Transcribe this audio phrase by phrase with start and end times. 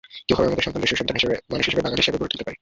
[0.27, 2.57] কীভাবে আমাদের সন্তানদের সুসন্তান হিসেবে, মানুষ হিসেবে, বাঙালি হিসেবে গড়ে তুলতে পারি।